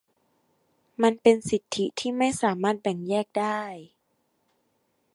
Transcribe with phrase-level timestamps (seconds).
[1.03, 3.61] มันเป็นสิทธิที่ไม่สามารถแบ่งแยกได้